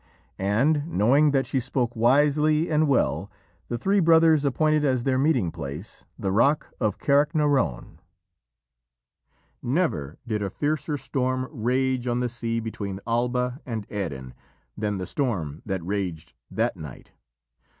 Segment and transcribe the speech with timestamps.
[0.39, 3.29] And, knowing that she spoke wisely and well,
[3.67, 7.99] the three brothers appointed as their meeting place the rock of Carricknarone.
[9.61, 14.33] Never did a fiercer storm rage on the sea between Alba and Erin
[14.75, 17.11] than the storm that raged that night.